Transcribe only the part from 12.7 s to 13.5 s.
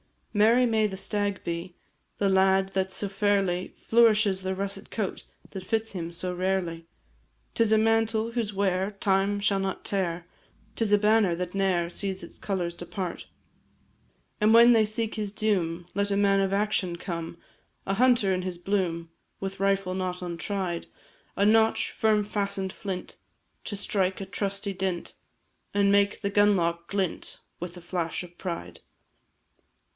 depart: